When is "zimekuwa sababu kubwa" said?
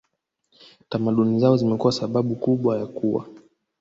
1.57-2.79